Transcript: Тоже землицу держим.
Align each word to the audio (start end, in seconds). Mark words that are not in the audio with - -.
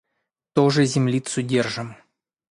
Тоже 0.53 0.85
землицу 0.87 1.43
держим. 1.43 1.95